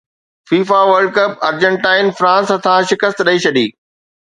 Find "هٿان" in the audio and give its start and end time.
2.57-2.79